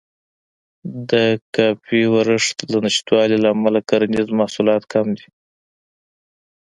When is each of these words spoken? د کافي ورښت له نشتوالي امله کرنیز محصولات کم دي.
د 1.09 1.11
کافي 1.55 2.01
ورښت 2.13 2.57
له 2.71 2.77
نشتوالي 2.85 3.37
امله 3.55 3.79
کرنیز 3.89 4.27
محصولات 4.39 4.83
کم 4.93 5.07
دي. 5.17 5.27